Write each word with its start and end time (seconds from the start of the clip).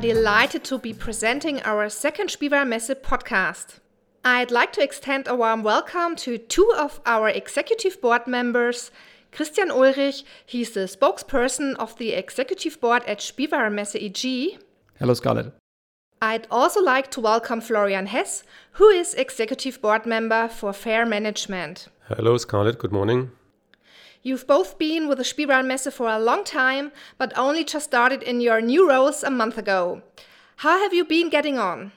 are 0.00 0.14
delighted 0.14 0.64
to 0.64 0.78
be 0.78 0.94
presenting 0.94 1.60
our 1.62 1.90
second 1.90 2.30
Spielwarenmesse 2.30 2.94
podcast. 3.02 3.80
I'd 4.24 4.50
like 4.50 4.72
to 4.72 4.82
extend 4.82 5.28
a 5.28 5.34
warm 5.34 5.62
welcome 5.62 6.16
to 6.16 6.38
two 6.38 6.72
of 6.74 7.00
our 7.04 7.28
executive 7.28 8.00
board 8.00 8.26
members, 8.26 8.90
Christian 9.30 9.70
Ulrich, 9.70 10.24
he's 10.46 10.70
the 10.70 10.88
spokesperson 10.88 11.74
of 11.76 11.98
the 11.98 12.12
executive 12.12 12.80
board 12.80 13.04
at 13.04 13.18
Spielwarenmesse 13.18 13.94
EG. 13.94 14.58
Hello, 14.98 15.12
Scarlett. 15.12 15.52
I'd 16.22 16.46
also 16.50 16.80
like 16.80 17.10
to 17.10 17.20
welcome 17.20 17.60
Florian 17.60 18.06
Hess, 18.06 18.42
who 18.72 18.88
is 18.88 19.12
executive 19.14 19.82
board 19.82 20.06
member 20.06 20.48
for 20.48 20.72
Fair 20.72 21.04
Management. 21.04 21.88
Hello, 22.08 22.38
Scarlett. 22.38 22.78
Good 22.78 22.92
morning. 22.92 23.32
You've 24.22 24.46
both 24.46 24.76
been 24.76 25.08
with 25.08 25.16
the 25.16 25.24
Spielwarenmesse 25.24 25.90
for 25.90 26.06
a 26.06 26.18
long 26.18 26.44
time, 26.44 26.92
but 27.16 27.32
only 27.38 27.64
just 27.64 27.86
started 27.86 28.22
in 28.22 28.42
your 28.42 28.60
new 28.60 28.86
roles 28.86 29.22
a 29.22 29.30
month 29.30 29.56
ago. 29.56 30.02
How 30.56 30.78
have 30.78 30.92
you 30.92 31.06
been 31.06 31.30
getting 31.30 31.58
on? 31.58 31.92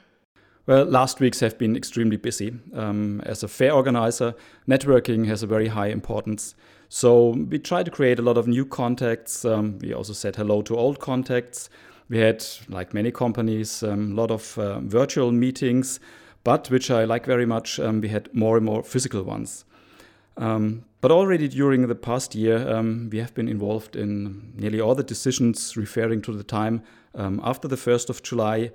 Well, 0.65 0.85
last 0.85 1.19
weeks 1.19 1.41
have 1.41 1.57
been 1.57 1.75
extremely 1.75 2.15
busy. 2.15 2.53
Um, 2.73 3.19
as 3.25 3.43
a 3.43 3.49
fair 3.49 3.73
organizer, 3.73 4.35
networking 4.65 5.27
has 5.27 5.43
a 5.43 5.47
very 5.47 5.67
high 5.67 5.87
importance. 5.87 6.55
So 6.87 7.31
we 7.31 7.59
try 7.59 7.83
to 7.83 7.91
create 7.91 8.19
a 8.19 8.21
lot 8.21 8.37
of 8.37 8.47
new 8.47 8.65
contacts. 8.65 9.43
Um, 9.43 9.77
we 9.79 9.93
also 9.93 10.13
said 10.13 10.37
hello 10.37 10.61
to 10.61 10.77
old 10.77 11.01
contacts. 11.01 11.69
We 12.07 12.19
had, 12.19 12.45
like 12.69 12.93
many 12.93 13.11
companies, 13.11 13.83
um, 13.83 14.13
a 14.13 14.15
lot 14.15 14.31
of 14.31 14.57
uh, 14.57 14.79
virtual 14.79 15.33
meetings, 15.33 15.99
but 16.45 16.69
which 16.69 16.89
I 16.89 17.03
like 17.03 17.25
very 17.25 17.45
much, 17.45 17.81
um, 17.81 17.99
we 17.99 18.07
had 18.07 18.33
more 18.33 18.55
and 18.55 18.65
more 18.65 18.81
physical 18.81 19.23
ones. 19.23 19.65
Um, 20.37 20.85
but 21.03 21.11
already 21.11 21.49
during 21.49 21.85
the 21.85 21.95
past 21.95 22.33
year, 22.33 22.65
um, 22.73 23.09
we 23.11 23.17
have 23.17 23.33
been 23.33 23.49
involved 23.49 23.97
in 23.97 24.53
nearly 24.55 24.79
all 24.79 24.95
the 24.95 25.03
decisions 25.03 25.75
referring 25.75 26.21
to 26.21 26.31
the 26.31 26.45
time 26.45 26.81
um, 27.13 27.41
after 27.43 27.67
the 27.67 27.75
1st 27.75 28.09
of 28.09 28.23
July. 28.23 28.71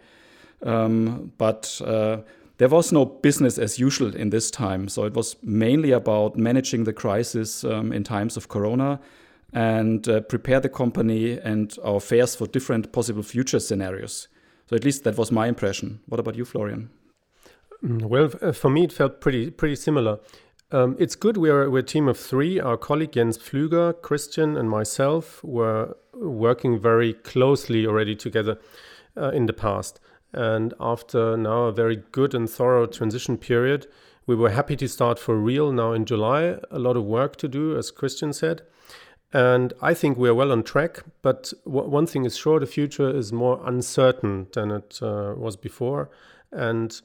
Um, 0.63 1.33
but 1.39 1.81
uh, 1.83 2.19
there 2.59 2.69
was 2.69 2.93
no 2.93 3.07
business 3.07 3.57
as 3.57 3.79
usual 3.79 4.15
in 4.15 4.29
this 4.29 4.51
time. 4.51 4.89
So 4.89 5.05
it 5.05 5.15
was 5.15 5.37
mainly 5.43 5.91
about 5.91 6.37
managing 6.37 6.85
the 6.85 6.93
crisis 6.93 7.65
um, 7.65 7.95
in 7.95 8.05
times 8.05 8.37
of 8.37 8.49
Corona 8.49 9.01
and 9.55 10.07
uh, 10.07 10.21
prepare 10.21 10.61
the 10.61 10.69
company 10.69 11.39
and 11.39 11.75
our 11.83 11.97
affairs 11.97 12.37
for 12.37 12.47
different 12.47 12.93
possible 12.93 13.23
future 13.23 13.59
scenarios. 13.59 14.29
So 14.67 14.77
at 14.77 14.85
least 14.85 15.05
that 15.05 15.17
was 15.17 15.33
my 15.33 15.47
impression. 15.47 16.01
What 16.05 16.21
about 16.21 16.35
you, 16.35 16.45
Florian? 16.45 16.91
Mm, 17.83 18.03
well, 18.03 18.31
uh, 18.43 18.53
for 18.53 18.69
me, 18.69 18.85
it 18.85 18.93
felt 18.93 19.21
pretty 19.21 19.51
pretty 19.51 19.77
similar. 19.77 20.19
Um, 20.71 20.97
it's 20.99 21.17
good. 21.17 21.39
We're, 21.39 21.71
we're 21.71 21.79
a 21.79 21.83
team 21.83 22.09
of 22.09 22.19
three. 22.19 22.61
Our 22.61 22.77
colleague 22.77 23.13
Jens 23.13 23.39
Pflüger, 23.39 24.01
Christian, 24.03 24.57
and 24.57 24.69
myself 24.69 25.43
were 25.43 25.97
working 26.13 26.79
very 26.79 27.15
closely 27.15 27.87
already 27.87 28.15
together 28.15 28.59
uh, 29.17 29.31
in 29.31 29.47
the 29.47 29.55
past. 29.55 29.99
And 30.33 30.75
after 30.79 31.39
now 31.39 31.65
a 31.65 31.73
very 31.73 32.03
good 32.13 32.35
and 32.35 32.51
thorough 32.51 32.87
transition 32.87 33.39
period, 33.39 33.87
we 34.27 34.37
were 34.37 34.51
happy 34.51 34.77
to 34.77 34.89
start 34.89 35.19
for 35.19 35.37
real 35.37 35.73
now 35.73 35.93
in 35.93 36.05
July. 36.05 36.59
A 36.71 36.79
lot 36.79 36.99
of 36.99 37.05
work 37.05 37.37
to 37.37 37.49
do, 37.49 37.75
as 37.79 37.91
Christian 37.91 38.35
said. 38.35 38.61
And 39.33 39.73
I 39.81 39.95
think 39.95 40.19
we 40.19 40.29
are 40.29 40.35
well 40.35 40.53
on 40.53 40.65
track. 40.65 41.03
But 41.23 41.51
w- 41.65 41.89
one 41.89 42.07
thing 42.07 42.27
is 42.27 42.37
sure 42.37 42.61
the 42.61 42.67
future 42.67 43.09
is 43.09 43.33
more 43.33 43.59
uncertain 43.65 44.49
than 44.53 44.71
it 44.71 44.99
uh, 45.01 45.33
was 45.35 45.57
before. 45.57 46.11
And 46.53 47.01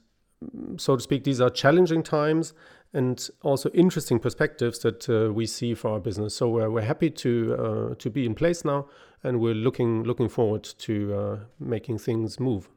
so 0.76 0.98
to 0.98 1.02
speak, 1.02 1.24
these 1.24 1.40
are 1.40 1.50
challenging 1.50 2.04
times 2.04 2.54
and 2.94 3.30
also 3.42 3.70
interesting 3.72 4.20
perspectives 4.20 4.80
that 4.80 5.10
uh, 5.10 5.34
we 5.34 5.46
see 5.46 5.74
for 5.74 5.92
our 5.92 6.00
business. 6.00 6.36
So 6.36 6.50
we're, 6.50 6.70
we're 6.70 6.82
happy 6.82 7.10
to 7.10 7.56
uh, 7.56 7.96
to 7.96 8.10
be 8.10 8.26
in 8.26 8.36
place 8.36 8.64
now, 8.64 8.88
and 9.24 9.40
we're 9.40 9.56
looking 9.56 10.04
looking 10.04 10.30
forward 10.30 10.64
to 10.64 11.16
uh, 11.16 11.38
making 11.60 12.00
things 12.00 12.40
move. 12.40 12.70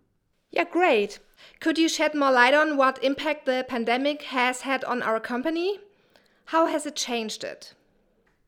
Yeah, 0.50 0.64
great. 0.64 1.18
Could 1.60 1.78
you 1.78 1.88
shed 1.88 2.14
more 2.14 2.32
light 2.32 2.54
on 2.54 2.76
what 2.76 3.02
impact 3.02 3.44
the 3.46 3.64
pandemic 3.68 4.22
has 4.22 4.62
had 4.62 4.84
on 4.84 5.02
our 5.02 5.20
company? 5.20 5.78
How 6.46 6.66
has 6.66 6.86
it 6.86 6.96
changed 6.96 7.44
it? 7.44 7.74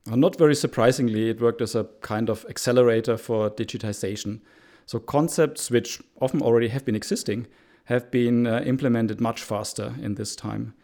Not 0.07 0.39
very 0.39 0.55
surprisingly, 0.55 1.29
it 1.29 1.41
worked 1.41 1.61
as 1.61 1.75
a 1.75 1.85
kind 2.01 2.31
of 2.31 2.47
accelerator 2.49 3.19
for 3.19 3.51
digitization. 3.51 4.41
So 4.87 4.99
concepts 4.99 5.71
which 5.71 6.01
often 6.21 6.41
already 6.41 6.69
have 6.69 6.87
been 6.87 6.95
existing 6.95 7.47
have 7.85 8.11
been 8.11 8.47
uh, 8.47 8.63
implemented 8.65 9.21
much 9.21 9.43
faster 9.43 9.95
in 10.01 10.15
this 10.15 10.35
time. 10.35 10.75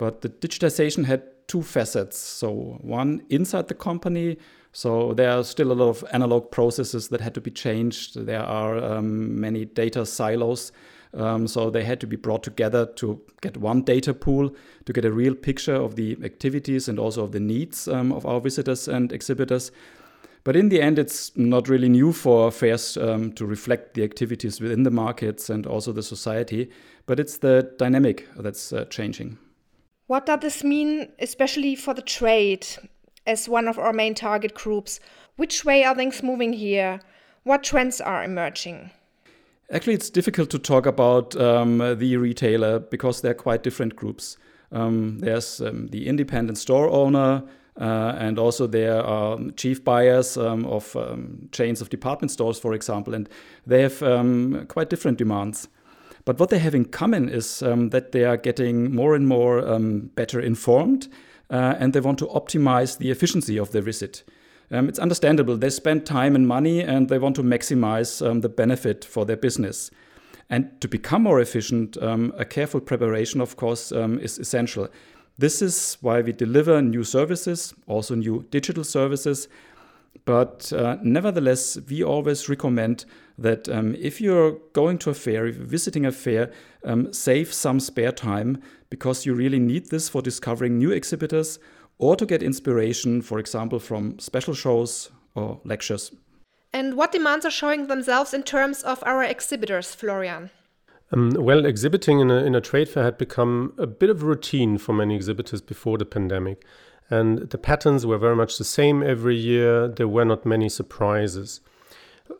But 0.00 0.22
the 0.22 0.30
digitization 0.30 1.04
had 1.04 1.24
two 1.46 1.60
facets. 1.60 2.16
So, 2.16 2.78
one 2.80 3.22
inside 3.28 3.68
the 3.68 3.74
company. 3.74 4.38
So, 4.72 5.12
there 5.12 5.30
are 5.30 5.44
still 5.44 5.72
a 5.72 5.74
lot 5.74 5.90
of 5.90 6.02
analog 6.10 6.50
processes 6.50 7.08
that 7.08 7.20
had 7.20 7.34
to 7.34 7.40
be 7.42 7.50
changed. 7.50 8.24
There 8.24 8.40
are 8.40 8.82
um, 8.82 9.38
many 9.38 9.66
data 9.66 10.06
silos. 10.06 10.72
Um, 11.12 11.46
so, 11.46 11.68
they 11.68 11.84
had 11.84 12.00
to 12.00 12.06
be 12.06 12.16
brought 12.16 12.42
together 12.42 12.86
to 12.96 13.20
get 13.42 13.58
one 13.58 13.82
data 13.82 14.14
pool 14.14 14.56
to 14.86 14.92
get 14.94 15.04
a 15.04 15.12
real 15.12 15.34
picture 15.34 15.74
of 15.74 15.96
the 15.96 16.16
activities 16.24 16.88
and 16.88 16.98
also 16.98 17.24
of 17.24 17.32
the 17.32 17.40
needs 17.40 17.86
um, 17.86 18.10
of 18.10 18.24
our 18.24 18.40
visitors 18.40 18.88
and 18.88 19.12
exhibitors. 19.12 19.70
But 20.44 20.56
in 20.56 20.70
the 20.70 20.80
end, 20.80 20.98
it's 20.98 21.36
not 21.36 21.68
really 21.68 21.90
new 21.90 22.14
for 22.14 22.50
fairs 22.50 22.96
um, 22.96 23.34
to 23.34 23.44
reflect 23.44 23.92
the 23.92 24.04
activities 24.04 24.62
within 24.62 24.84
the 24.84 24.90
markets 24.90 25.50
and 25.50 25.66
also 25.66 25.92
the 25.92 26.02
society, 26.02 26.70
but 27.04 27.20
it's 27.20 27.36
the 27.36 27.70
dynamic 27.76 28.26
that's 28.38 28.72
uh, 28.72 28.86
changing. 28.86 29.36
What 30.10 30.26
does 30.26 30.40
this 30.40 30.64
mean, 30.64 31.12
especially 31.20 31.76
for 31.76 31.94
the 31.94 32.02
trade, 32.02 32.66
as 33.28 33.48
one 33.48 33.68
of 33.68 33.78
our 33.78 33.92
main 33.92 34.16
target 34.16 34.54
groups? 34.54 34.98
Which 35.36 35.64
way 35.64 35.84
are 35.84 35.94
things 35.94 36.20
moving 36.20 36.52
here? 36.52 36.98
What 37.44 37.62
trends 37.62 38.00
are 38.00 38.24
emerging? 38.24 38.90
Actually, 39.70 39.94
it's 39.94 40.10
difficult 40.10 40.50
to 40.50 40.58
talk 40.58 40.84
about 40.84 41.36
um, 41.36 41.78
the 41.78 42.16
retailer 42.16 42.80
because 42.80 43.20
they're 43.20 43.34
quite 43.34 43.62
different 43.62 43.94
groups. 43.94 44.36
Um, 44.72 45.20
there's 45.20 45.60
um, 45.60 45.86
the 45.92 46.08
independent 46.08 46.58
store 46.58 46.90
owner, 46.90 47.44
uh, 47.80 48.16
and 48.18 48.36
also 48.36 48.66
there 48.66 49.00
are 49.00 49.38
chief 49.56 49.84
buyers 49.84 50.36
um, 50.36 50.66
of 50.66 50.96
um, 50.96 51.48
chains 51.52 51.80
of 51.80 51.88
department 51.88 52.32
stores, 52.32 52.58
for 52.58 52.74
example, 52.74 53.14
and 53.14 53.28
they 53.64 53.82
have 53.82 54.02
um, 54.02 54.66
quite 54.66 54.90
different 54.90 55.18
demands. 55.18 55.68
But 56.24 56.38
what 56.38 56.50
they 56.50 56.58
have 56.58 56.74
in 56.74 56.86
common 56.86 57.28
is 57.28 57.62
um, 57.62 57.90
that 57.90 58.12
they 58.12 58.24
are 58.24 58.36
getting 58.36 58.94
more 58.94 59.14
and 59.14 59.26
more 59.26 59.66
um, 59.66 60.10
better 60.14 60.40
informed 60.40 61.08
uh, 61.50 61.74
and 61.78 61.92
they 61.92 62.00
want 62.00 62.18
to 62.18 62.26
optimize 62.26 62.98
the 62.98 63.10
efficiency 63.10 63.58
of 63.58 63.72
their 63.72 63.82
visit. 63.82 64.22
Um, 64.70 64.88
it's 64.88 64.98
understandable. 64.98 65.56
They 65.56 65.70
spend 65.70 66.06
time 66.06 66.36
and 66.36 66.46
money 66.46 66.80
and 66.80 67.08
they 67.08 67.18
want 67.18 67.36
to 67.36 67.42
maximize 67.42 68.24
um, 68.24 68.40
the 68.40 68.48
benefit 68.48 69.04
for 69.04 69.24
their 69.24 69.36
business. 69.36 69.90
And 70.48 70.80
to 70.80 70.88
become 70.88 71.22
more 71.22 71.40
efficient, 71.40 71.96
um, 72.02 72.32
a 72.36 72.44
careful 72.44 72.80
preparation, 72.80 73.40
of 73.40 73.56
course, 73.56 73.92
um, 73.92 74.18
is 74.18 74.38
essential. 74.38 74.88
This 75.38 75.62
is 75.62 75.96
why 76.00 76.20
we 76.20 76.32
deliver 76.32 76.82
new 76.82 77.04
services, 77.04 77.72
also 77.86 78.14
new 78.14 78.46
digital 78.50 78.84
services, 78.84 79.48
but 80.24 80.72
uh, 80.72 80.96
nevertheless, 81.02 81.78
we 81.88 82.02
always 82.02 82.48
recommend 82.48 83.04
that 83.40 83.68
um, 83.68 83.94
if 83.98 84.20
you're 84.20 84.52
going 84.72 84.98
to 84.98 85.10
a 85.10 85.14
fair, 85.14 85.46
if 85.46 85.56
you're 85.56 85.64
visiting 85.64 86.06
a 86.06 86.12
fair, 86.12 86.52
um, 86.84 87.12
save 87.12 87.52
some 87.52 87.80
spare 87.80 88.12
time 88.12 88.62
because 88.90 89.24
you 89.26 89.34
really 89.34 89.58
need 89.58 89.90
this 89.90 90.08
for 90.08 90.22
discovering 90.22 90.78
new 90.78 90.90
exhibitors 90.90 91.58
or 91.98 92.16
to 92.16 92.26
get 92.26 92.42
inspiration, 92.42 93.22
for 93.22 93.38
example, 93.38 93.78
from 93.78 94.18
special 94.18 94.54
shows 94.54 95.10
or 95.34 95.60
lectures. 95.64 96.12
And 96.72 96.96
what 96.96 97.12
demands 97.12 97.44
are 97.44 97.50
showing 97.50 97.88
themselves 97.88 98.32
in 98.32 98.42
terms 98.42 98.82
of 98.82 99.02
our 99.04 99.22
exhibitors, 99.24 99.94
Florian? 99.94 100.50
Um, 101.12 101.30
well, 101.30 101.64
exhibiting 101.64 102.20
in 102.20 102.30
a, 102.30 102.44
in 102.44 102.54
a 102.54 102.60
trade 102.60 102.88
fair 102.88 103.02
had 103.02 103.18
become 103.18 103.72
a 103.78 103.86
bit 103.86 104.10
of 104.10 104.22
a 104.22 104.26
routine 104.26 104.78
for 104.78 104.92
many 104.92 105.16
exhibitors 105.16 105.60
before 105.60 105.98
the 105.98 106.04
pandemic. 106.04 106.64
And 107.08 107.50
the 107.50 107.58
patterns 107.58 108.06
were 108.06 108.18
very 108.18 108.36
much 108.36 108.56
the 108.56 108.64
same 108.64 109.02
every 109.02 109.36
year. 109.36 109.88
There 109.88 110.06
were 110.06 110.24
not 110.24 110.46
many 110.46 110.68
surprises. 110.68 111.60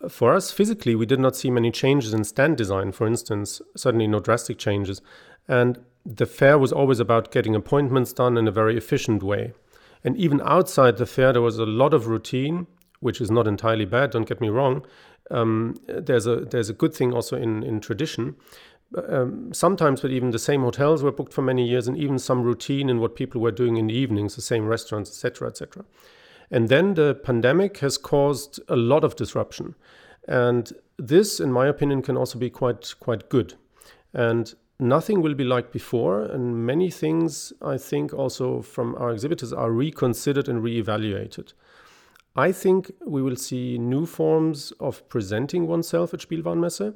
For 0.08 0.34
us, 0.34 0.50
physically, 0.52 0.94
we 0.94 1.06
did 1.06 1.20
not 1.20 1.37
see 1.37 1.50
many 1.50 1.70
changes 1.70 2.14
in 2.14 2.25
stand 2.25 2.56
design, 2.56 2.92
for 2.92 3.06
instance, 3.06 3.60
certainly 3.76 4.06
no 4.06 4.20
drastic 4.20 4.58
changes. 4.58 5.02
And 5.48 5.78
the 6.06 6.26
fair 6.26 6.58
was 6.58 6.72
always 6.72 7.00
about 7.00 7.32
getting 7.32 7.54
appointments 7.54 8.12
done 8.12 8.37
in 8.37 8.48
a 8.48 8.52
very 8.52 8.76
efficient 8.76 9.22
way. 9.22 9.52
And 10.02 10.16
even 10.16 10.40
outside 10.44 10.96
the 10.96 11.06
fair, 11.06 11.32
there 11.32 11.42
was 11.42 11.58
a 11.58 11.66
lot 11.66 11.92
of 11.92 12.06
routine, 12.06 12.66
which 13.00 13.20
is 13.20 13.31
not 13.31 13.46
entirely 13.46 13.84
bad, 13.84 14.10
don't 14.10 14.28
get 14.28 14.40
me 14.40 14.48
wrong. 14.48 14.87
Um, 15.31 15.76
there's, 15.87 16.26
a, 16.26 16.37
there's 16.37 16.70
a 16.70 16.75
good 16.75 16.94
thing 16.94 17.12
also 17.12 17.37
in, 17.37 17.62
in 17.62 17.81
tradition 17.81 18.37
um, 18.96 19.52
sometimes, 19.52 20.00
but 20.00 20.10
even 20.10 20.31
the 20.31 20.38
same 20.38 20.62
hotels 20.62 21.02
were 21.02 21.12
booked 21.12 21.32
for 21.32 21.42
many 21.42 21.66
years, 21.69 21.87
and 21.87 21.96
even 21.96 22.19
some 22.19 22.42
routine 22.42 22.88
in 22.88 23.00
what 23.00 23.14
people 23.14 23.40
were 23.40 23.52
doing 23.52 23.76
in 23.76 23.87
the 23.87 23.94
evenings, 23.94 24.34
the 24.34 24.42
same 24.42 24.66
restaurants, 24.66 25.10
etc., 25.10 25.48
etc. 25.48 25.84
And 26.50 26.69
then 26.69 26.94
the 26.94 27.14
pandemic 27.14 27.79
has 27.79 27.97
caused 27.97 28.61
a 28.69 28.76
lot 28.76 29.05
of 29.05 29.17
disruption, 29.17 29.75
and 30.26 30.73
this, 30.99 31.41
in 31.41 31.52
my 31.52 31.67
opinion, 31.67 32.02
can 32.02 32.17
also 32.17 32.38
be 32.38 32.50
quite 32.50 32.94
quite 33.00 33.29
good. 33.29 33.55
And 34.12 34.52
nothing 34.79 35.23
will 35.23 35.35
be 35.35 35.44
like 35.44 35.73
before, 35.73 36.23
and 36.23 36.67
many 36.67 36.91
things 36.91 37.52
I 37.62 37.79
think 37.79 38.12
also 38.12 38.62
from 38.62 38.97
our 38.97 39.12
exhibitors 39.12 39.52
are 39.52 39.70
reconsidered 39.70 40.49
and 40.49 40.62
reevaluated. 40.62 41.52
I 42.37 42.52
think 42.52 42.93
we 43.06 43.23
will 43.23 43.37
see 43.37 43.79
new 43.79 44.06
forms 44.06 44.73
of 44.81 45.08
presenting 45.08 45.67
oneself 45.67 46.14
at 46.14 46.20
Spielwarenmesse 46.20 46.94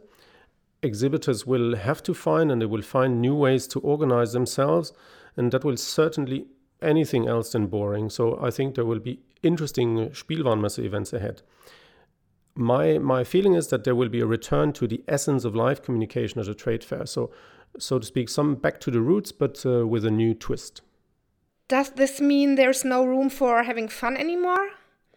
exhibitors 0.85 1.47
will 1.47 1.75
have 1.77 2.03
to 2.03 2.15
find 2.15 2.53
and 2.53 2.61
they 2.61 2.67
will 2.67 2.83
find 2.83 3.21
new 3.21 3.35
ways 3.35 3.67
to 3.69 3.81
organize 3.81 4.33
themselves. 4.33 4.93
And 5.37 5.51
that 5.51 5.65
will 5.65 5.77
certainly 5.77 6.47
anything 6.81 7.27
else 7.27 7.53
than 7.53 7.67
boring. 7.67 8.11
So 8.11 8.39
I 8.41 8.51
think 8.51 8.75
there 8.75 8.85
will 8.85 9.01
be 9.01 9.19
interesting 9.45 10.11
Spielwarenmesse 10.11 10.85
events 10.85 11.13
ahead. 11.13 11.43
My, 12.57 12.99
my 12.99 13.25
feeling 13.25 13.55
is 13.55 13.69
that 13.69 13.85
there 13.85 13.95
will 13.95 14.09
be 14.09 14.21
a 14.21 14.27
return 14.27 14.73
to 14.75 14.87
the 14.87 15.03
essence 15.09 15.45
of 15.45 15.57
live 15.57 15.83
communication 15.83 16.41
at 16.41 16.49
a 16.49 16.55
trade 16.55 16.85
fair. 16.85 17.07
So, 17.07 17.31
so 17.79 17.99
to 17.99 18.07
speak, 18.07 18.29
some 18.29 18.55
back 18.55 18.81
to 18.81 18.91
the 18.91 19.01
roots, 19.01 19.33
but 19.33 19.65
uh, 19.67 19.87
with 19.87 20.05
a 20.05 20.11
new 20.11 20.35
twist. 20.35 20.83
Does 21.67 21.91
this 21.91 22.21
mean 22.21 22.55
there's 22.55 22.85
no 22.85 23.05
room 23.05 23.31
for 23.31 23.63
having 23.63 23.89
fun 23.89 24.17
anymore? 24.17 24.71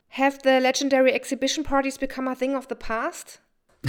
Have 0.09 0.41
the 0.41 0.59
legendary 0.59 1.13
exhibition 1.13 1.63
parties 1.63 1.97
become 1.97 2.27
a 2.27 2.35
thing 2.35 2.56
of 2.56 2.68
the 2.69 2.75
past? 2.75 3.39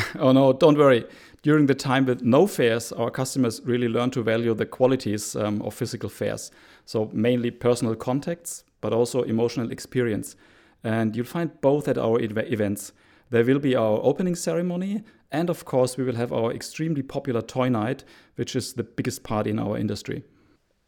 oh 0.19 0.32
no, 0.32 0.52
don't 0.52 0.76
worry. 0.76 1.06
During 1.43 1.67
the 1.67 1.75
time 1.75 2.05
with 2.05 2.23
no 2.23 2.46
fairs, 2.46 2.93
our 2.93 3.11
customers 3.11 3.62
really 3.64 3.88
learn 3.88 4.11
to 4.11 4.23
value 4.23 4.55
the 4.55 4.67
qualities 4.67 5.37
um, 5.37 5.62
of 5.62 5.73
physical 5.73 6.08
fairs. 6.08 6.50
So, 6.85 7.11
mainly 7.12 7.50
personal 7.50 7.94
contacts, 7.94 8.64
but 8.81 8.93
also 8.93 9.23
emotional 9.23 9.71
experience. 9.71 10.37
And 10.85 11.17
you'll 11.17 11.27
find 11.27 11.61
both 11.61 11.89
at 11.89 11.99
our 11.99 12.21
ev 12.21 12.39
events. 12.39 12.93
There 13.31 13.45
will 13.45 13.59
be 13.59 13.77
our 13.77 14.01
opening 14.03 14.35
ceremony, 14.35 15.03
and 15.31 15.51
of 15.51 15.65
course, 15.65 15.97
we 15.97 16.05
will 16.05 16.15
have 16.15 16.33
our 16.33 16.53
extremely 16.53 17.03
popular 17.03 17.43
toy 17.43 17.69
night, 17.69 18.05
which 18.37 18.57
is 18.57 18.73
the 18.73 18.85
biggest 18.85 19.23
party 19.23 19.51
in 19.51 19.59
our 19.59 19.77
industry. 19.77 20.25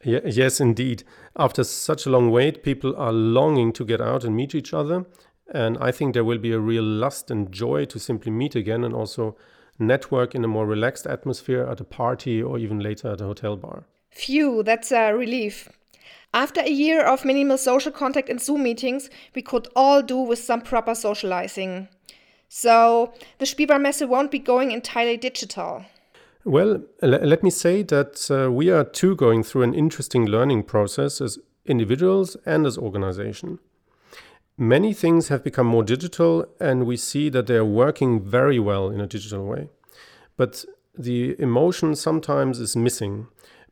Yeah, 0.03 0.21
yes, 0.25 0.61
indeed. 0.61 1.05
After 1.37 1.63
such 1.63 2.07
a 2.07 2.11
long 2.11 2.31
wait, 2.31 2.63
people 2.63 2.97
are 2.97 3.13
longing 3.13 3.73
to 3.75 3.85
get 3.85 4.01
out 4.01 4.25
and 4.25 4.35
meet 4.35 4.55
each 4.55 4.73
other. 4.73 5.05
And 5.53 5.77
I 5.79 5.91
think 5.91 6.15
there 6.15 6.25
will 6.25 6.39
be 6.39 6.53
a 6.53 6.59
real 6.59 6.85
lust 6.85 7.31
and 7.31 7.53
joy 7.53 7.85
to 7.87 7.99
simply 7.99 8.31
meet 8.31 8.55
again 8.55 8.85
and 8.85 8.95
also 8.95 9.37
network 9.79 10.35
in 10.35 10.45
a 10.45 10.49
more 10.49 10.67
relaxed 10.67 11.07
atmosphere 11.07 11.65
at 11.65 11.81
a 11.81 11.85
party 11.85 12.43
or 12.43 12.59
even 12.59 12.79
later 12.79 13.09
at 13.13 13.21
a 13.21 13.25
hotel 13.25 13.57
bar. 13.57 13.85
Phew, 14.11 14.63
that's 14.63 14.93
a 14.93 15.13
relief. 15.13 15.69
After 16.33 16.61
a 16.61 16.71
year 16.71 17.05
of 17.05 17.25
minimal 17.25 17.59
social 17.59 17.91
contact 17.91 18.29
and 18.29 18.41
Zoom 18.41 18.63
meetings, 18.63 19.11
we 19.35 19.43
could 19.43 19.67
all 19.75 20.01
do 20.01 20.17
with 20.17 20.39
some 20.39 20.61
proper 20.61 20.95
socializing. 20.95 21.89
So, 22.49 23.13
the 23.39 23.47
Spielwarenmesse 23.47 24.07
won't 24.09 24.31
be 24.31 24.39
going 24.39 24.71
entirely 24.71 25.17
digital. 25.17 25.85
Well, 26.45 26.83
let 27.03 27.43
me 27.43 27.51
say 27.51 27.83
that 27.83 28.31
uh, 28.31 28.51
we 28.51 28.71
are 28.71 28.85
too 28.85 29.15
going 29.15 29.43
through 29.43 29.63
an 29.63 29.75
interesting 29.75 30.25
learning 30.25 30.65
process 30.65 31.21
as 31.21 31.39
individuals 31.67 32.37
and 32.47 32.67
as 32.67 32.79
organization. 32.79 33.59
Many 34.57 34.93
things 34.95 35.29
have 35.29 35.45
become 35.45 35.67
more 35.67 35.83
digital 35.83 36.47
and 36.61 36.87
we 36.87 36.97
see 36.97 37.29
that 37.31 37.47
they 37.47 37.57
are 37.57 37.65
working 37.65 38.21
very 38.21 38.59
well 38.59 38.91
in 38.91 39.01
a 39.01 39.07
digital 39.07 39.45
way. 39.45 39.69
But 40.37 40.65
the 40.97 41.35
emotion 41.41 41.95
sometimes 41.95 42.59
is 42.59 42.77
missing. 42.77 43.29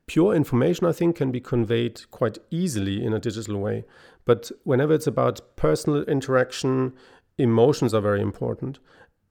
Pure 0.09 0.35
information, 0.35 0.87
I 0.87 0.93
think, 0.93 1.17
can 1.17 1.31
be 1.31 1.41
conveyed 1.41 2.11
quite 2.11 2.39
easily 2.51 3.05
in 3.05 3.13
a 3.13 3.21
digital 3.21 3.59
way. 3.59 3.85
But 4.25 4.51
whenever 4.65 4.95
it's 4.95 5.07
about 5.07 5.55
personal 5.55 6.03
interaction, 6.05 6.95
emotions 7.37 7.95
are 7.95 8.01
very 8.01 8.21
important. 8.21 8.81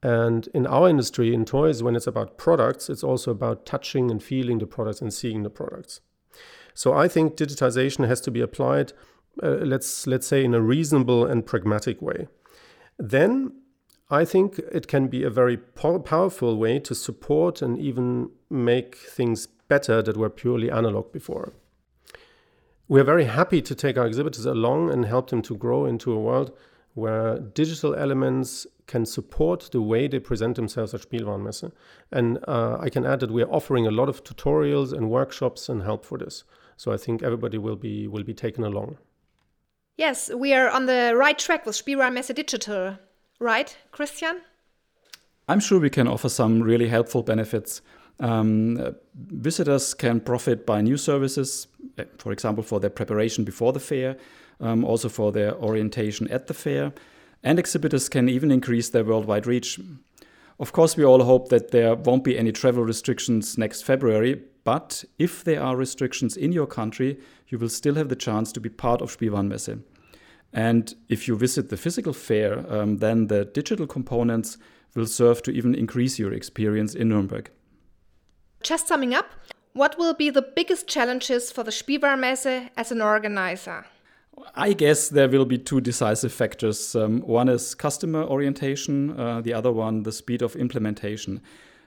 And 0.01 0.47
in 0.53 0.67
our 0.67 0.87
industry, 0.87 1.33
in 1.33 1.45
toys, 1.45 1.81
when 1.81 1.95
it's 1.95 2.07
about 2.07 2.37
products, 2.37 2.89
it's 2.89 3.03
also 3.03 3.31
about 3.31 3.65
touching 3.65 4.11
and 4.11 4.21
feeling 4.21 4.59
the 4.59 4.67
products 4.67 5.01
and 5.01 5.11
seeing 5.11 5.43
the 5.43 5.49
products. 5.49 6.01
So 6.75 6.93
I 6.93 7.07
think 7.07 7.35
digitization 7.35 8.07
has 8.07 8.21
to 8.21 8.31
be 8.31 8.41
applied, 8.41 8.93
uh, 9.41 9.57
let's 9.63 10.05
let's 10.05 10.27
say, 10.27 10.43
in 10.45 10.53
a 10.53 10.61
reasonable 10.61 11.25
and 11.25 11.43
pragmatic 11.43 12.01
way. 12.01 12.27
Then 12.99 13.51
I 14.09 14.23
think 14.23 14.59
it 14.71 14.87
can 14.87 15.07
be 15.07 15.23
a 15.23 15.29
very 15.29 15.57
po- 15.57 15.99
powerful 15.99 16.57
way 16.57 16.79
to 16.79 16.95
support 16.95 17.61
and 17.61 17.77
even 17.77 18.29
make 18.49 18.95
things 18.95 19.47
better 19.67 20.01
that 20.01 20.15
were 20.15 20.29
purely 20.29 20.71
analog 20.71 21.11
before. 21.11 21.53
We 22.87 23.01
are 23.01 23.03
very 23.03 23.25
happy 23.25 23.61
to 23.61 23.75
take 23.75 23.97
our 23.97 24.07
exhibitors 24.07 24.45
along 24.45 24.91
and 24.91 25.05
help 25.05 25.29
them 25.29 25.41
to 25.43 25.57
grow 25.57 25.85
into 25.85 26.13
a 26.13 26.19
world 26.19 26.57
where 26.93 27.37
digital 27.37 27.93
elements 27.93 28.65
can 28.87 29.05
support 29.05 29.69
the 29.73 29.81
way 29.81 30.07
they 30.07 30.19
present 30.19 30.55
themselves 30.55 30.93
at 30.93 31.01
Spielwarenmesse. 31.01 31.71
And 32.11 32.39
uh, 32.47 32.77
I 32.79 32.89
can 32.89 33.05
add 33.05 33.19
that 33.19 33.29
we're 33.29 33.51
offering 33.51 33.85
a 33.85 33.91
lot 33.91 34.07
of 34.07 34.23
tutorials 34.23 34.93
and 34.93 35.11
workshops 35.11 35.67
and 35.67 35.83
help 35.83 36.05
for 36.05 36.17
this. 36.17 36.45
So 36.77 36.93
I 36.93 36.97
think 36.97 37.21
everybody 37.21 37.57
will 37.57 37.75
be 37.75 38.07
will 38.07 38.23
be 38.23 38.33
taken 38.33 38.63
along. 38.63 38.97
Yes, 39.97 40.31
we 40.33 40.53
are 40.53 40.69
on 40.69 40.85
the 40.85 41.13
right 41.15 41.37
track 41.37 41.65
with 41.65 41.75
Spielwarenmesse 41.75 42.33
Digital, 42.33 42.97
right, 43.39 43.75
Christian? 43.91 44.41
I'm 45.47 45.59
sure 45.59 45.79
we 45.79 45.89
can 45.89 46.07
offer 46.07 46.29
some 46.29 46.61
really 46.61 46.87
helpful 46.87 47.23
benefits. 47.23 47.81
Um, 48.19 48.95
visitors 49.15 49.93
can 49.93 50.19
profit 50.19 50.65
by 50.65 50.81
new 50.81 50.97
services, 50.97 51.67
eh, 51.97 52.05
for 52.17 52.31
example, 52.31 52.63
for 52.63 52.79
their 52.79 52.89
preparation 52.89 53.43
before 53.43 53.73
the 53.73 53.79
fair, 53.79 54.17
um, 54.59 54.83
also 54.83 55.07
for 55.07 55.31
their 55.31 55.55
orientation 55.55 56.27
at 56.29 56.47
the 56.47 56.53
fair. 56.53 56.93
And 57.43 57.59
exhibitors 57.59 58.09
can 58.09 58.27
even 58.27 58.51
increase 58.51 58.89
their 58.89 59.03
worldwide 59.03 59.45
reach. 59.45 59.79
Of 60.59 60.71
course, 60.71 60.97
we 60.97 61.05
all 61.05 61.23
hope 61.23 61.49
that 61.49 61.69
there 61.69 61.95
won't 61.95 62.23
be 62.23 62.37
any 62.37 62.51
travel 62.51 62.83
restrictions 62.83 63.57
next 63.57 63.83
February, 63.83 64.41
but 64.63 65.05
if 65.19 65.43
there 65.43 65.61
are 65.61 65.77
restrictions 65.77 66.35
in 66.35 66.51
your 66.51 66.65
country, 66.65 67.19
you 67.47 67.59
will 67.59 67.69
still 67.69 67.95
have 67.95 68.09
the 68.09 68.15
chance 68.15 68.51
to 68.51 68.59
be 68.59 68.69
part 68.69 69.01
of 69.01 69.15
Spielwarenmesse. 69.15 69.79
And 70.53 70.93
if 71.09 71.27
you 71.27 71.35
visit 71.35 71.69
the 71.69 71.77
physical 71.77 72.13
fair, 72.13 72.65
um, 72.71 72.97
then 72.97 73.27
the 73.27 73.45
digital 73.45 73.87
components 73.87 74.57
will 74.95 75.05
serve 75.05 75.43
to 75.43 75.51
even 75.51 75.75
increase 75.75 76.17
your 76.17 76.33
experience 76.33 76.95
in 76.95 77.09
Nuremberg. 77.09 77.51
Just 78.63 78.87
summing 78.87 79.13
up, 79.13 79.29
what 79.73 79.97
will 79.99 80.13
be 80.13 80.29
the 80.29 80.41
biggest 80.41 80.87
challenges 80.87 81.51
for 81.51 81.63
the 81.63 81.71
Spielwarenmesse 81.71 82.69
as 82.75 82.91
an 82.91 83.01
organizer? 83.01 83.85
I 84.55 84.73
guess 84.73 85.09
there 85.09 85.29
will 85.29 85.45
be 85.45 85.57
two 85.57 85.81
decisive 85.81 86.33
factors. 86.33 86.95
Um, 86.95 87.21
one 87.21 87.49
is 87.49 87.75
customer 87.75 88.23
orientation, 88.23 89.19
uh, 89.19 89.41
the 89.41 89.53
other 89.53 89.71
one, 89.71 90.03
the 90.03 90.11
speed 90.11 90.41
of 90.41 90.55
implementation. 90.55 91.41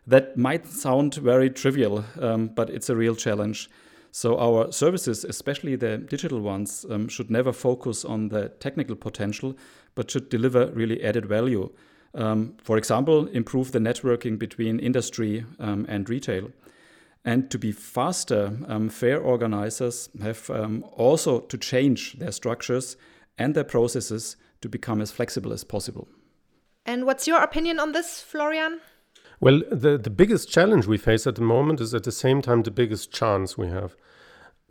That 0.06 0.36
might 0.36 0.66
sound 0.66 1.14
very 1.16 1.50
trivial, 1.50 2.04
um, 2.20 2.48
but 2.48 2.70
it's 2.70 2.88
a 2.88 2.96
real 2.96 3.14
challenge. 3.14 3.68
So, 4.12 4.38
our 4.38 4.72
services, 4.72 5.24
especially 5.24 5.76
the 5.76 5.98
digital 5.98 6.40
ones, 6.40 6.84
um, 6.90 7.08
should 7.08 7.30
never 7.30 7.52
focus 7.52 8.05
on 8.05 8.29
the 8.29 8.48
technical 8.48 8.96
potential, 8.96 9.56
but 9.94 10.10
should 10.10 10.29
deliver 10.29 10.67
really 10.72 11.02
added 11.02 11.26
value. 11.26 11.70
Um, 12.14 12.55
for 12.62 12.76
example, 12.76 13.26
improve 13.29 13.70
the 13.70 13.79
networking 13.79 14.38
between 14.38 14.81
industry 14.81 15.44
um, 15.60 15.86
and 15.88 16.08
retail. 16.08 16.50
And 17.24 17.50
to 17.50 17.58
be 17.58 17.70
faster, 17.70 18.58
um, 18.67 18.88
fair 18.88 19.20
organizers 19.20 20.08
have 20.22 20.48
um, 20.50 20.84
also 20.93 21.40
to 21.40 21.58
change 21.58 22.14
their 22.14 22.32
structures 22.32 22.96
and 23.38 23.55
their 23.55 23.64
processes 23.64 24.36
to 24.62 24.69
become 24.69 25.00
as 25.00 25.10
flexible 25.10 25.52
as 25.52 25.62
possible. 25.62 26.08
And 26.86 27.05
what's 27.05 27.29
your 27.29 27.43
opinion 27.43 27.79
on 27.79 27.93
this, 27.93 28.22
Florian? 28.22 28.81
Well, 29.41 29.63
the, 29.73 29.97
the 29.97 30.11
biggest 30.11 30.51
challenge 30.51 30.87
we 30.87 30.99
face 30.99 31.27
at 31.27 31.37
the 31.37 31.43
moment 31.43 31.81
is 31.81 31.94
at 31.94 32.05
the 32.05 32.13
same 32.13 32.43
time 32.43 32.63
the 32.63 32.70
biggest 32.70 33.11
chance 33.11 33.56
we 33.56 33.69
have. 33.69 33.97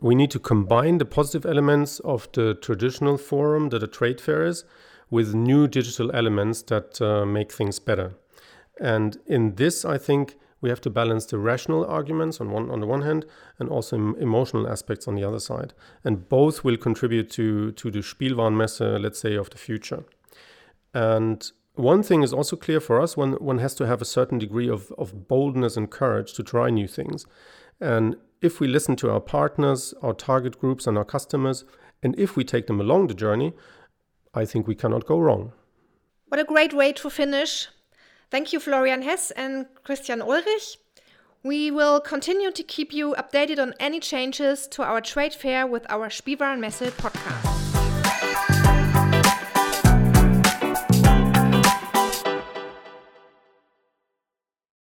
We 0.00 0.14
need 0.14 0.30
to 0.30 0.38
combine 0.38 0.98
the 0.98 1.04
positive 1.04 1.44
elements 1.44 1.98
of 2.00 2.30
the 2.32 2.54
traditional 2.54 3.18
forum 3.18 3.70
that 3.70 3.82
a 3.82 3.88
trade 3.88 4.20
fair 4.20 4.46
is 4.46 4.64
with 5.10 5.34
new 5.34 5.66
digital 5.66 6.14
elements 6.14 6.62
that 6.62 7.02
uh, 7.02 7.26
make 7.26 7.50
things 7.50 7.80
better. 7.80 8.14
And 8.80 9.18
in 9.26 9.56
this, 9.56 9.84
I 9.84 9.98
think 9.98 10.36
we 10.60 10.70
have 10.70 10.80
to 10.82 10.90
balance 10.90 11.26
the 11.26 11.38
rational 11.38 11.84
arguments 11.84 12.40
on 12.40 12.50
one 12.50 12.70
on 12.70 12.80
the 12.80 12.86
one 12.86 13.02
hand 13.02 13.24
and 13.58 13.68
also 13.68 13.96
emotional 13.96 14.68
aspects 14.68 15.08
on 15.08 15.14
the 15.14 15.24
other 15.24 15.40
side 15.40 15.72
and 16.04 16.28
both 16.28 16.64
will 16.64 16.76
contribute 16.76 17.30
to 17.30 17.72
to 17.72 17.90
the 17.90 18.00
Spielwarenmesse 18.00 19.00
let's 19.00 19.18
say 19.18 19.36
of 19.36 19.48
the 19.48 19.58
future 19.58 20.04
and 20.92 21.52
one 21.74 22.02
thing 22.02 22.22
is 22.22 22.32
also 22.32 22.56
clear 22.56 22.80
for 22.80 23.00
us 23.00 23.16
one 23.16 23.32
one 23.34 23.58
has 23.58 23.74
to 23.74 23.86
have 23.86 24.02
a 24.02 24.04
certain 24.04 24.38
degree 24.38 24.68
of, 24.68 24.92
of 24.98 25.28
boldness 25.28 25.76
and 25.76 25.90
courage 25.90 26.32
to 26.32 26.42
try 26.42 26.68
new 26.70 26.88
things 26.88 27.26
and 27.80 28.16
if 28.42 28.60
we 28.60 28.66
listen 28.66 28.96
to 28.96 29.10
our 29.10 29.20
partners 29.20 29.94
our 30.02 30.14
target 30.14 30.58
groups 30.58 30.86
and 30.86 30.98
our 30.98 31.04
customers 31.04 31.64
and 32.02 32.18
if 32.18 32.36
we 32.36 32.44
take 32.44 32.66
them 32.66 32.80
along 32.80 33.06
the 33.06 33.14
journey 33.14 33.52
i 34.34 34.44
think 34.44 34.66
we 34.66 34.74
cannot 34.74 35.06
go 35.06 35.18
wrong 35.18 35.52
what 36.28 36.40
a 36.40 36.44
great 36.44 36.72
way 36.72 36.92
to 36.92 37.08
finish 37.08 37.68
Thank 38.30 38.52
you, 38.52 38.60
Florian 38.60 39.02
Hess 39.02 39.32
and 39.32 39.66
Christian 39.82 40.22
Ulrich. 40.22 40.78
We 41.42 41.70
will 41.70 42.00
continue 42.00 42.52
to 42.52 42.62
keep 42.62 42.92
you 42.92 43.14
updated 43.18 43.58
on 43.58 43.74
any 43.80 43.98
changes 43.98 44.68
to 44.68 44.84
our 44.84 45.00
trade 45.00 45.34
fair 45.34 45.66
with 45.66 45.84
our 45.90 46.08
Spielwarenmesse 46.08 46.90
podcast. 46.92 47.69